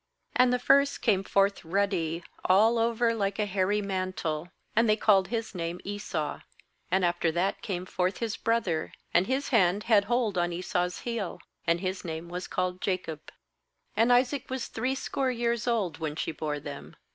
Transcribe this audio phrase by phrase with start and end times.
[0.35, 5.27] ^And the first came forth ruddy, all over like a hairy mantle; and they called
[5.27, 6.39] his name Esau.
[6.91, 11.39] ^And after that came forth his brother, and his hand had hold on Esau's heel;
[11.67, 13.29] and his name was called 8Jacob.
[13.95, 16.95] And Isaac was threescore years old when she bore them.